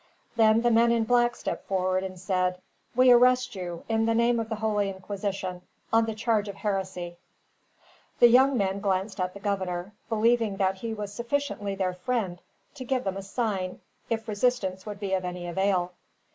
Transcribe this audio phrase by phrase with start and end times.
[0.35, 2.59] Then the men in black stepped forward and said,
[2.95, 5.61] "We arrest you, in the name of the holy Inquisition,
[5.93, 7.17] on the charge of heresy."
[8.17, 12.41] The young men glanced at the governor, believing that he was sufficiently their friend
[12.73, 13.79] to give them a sign,
[14.09, 15.91] if resistance would be of any avail.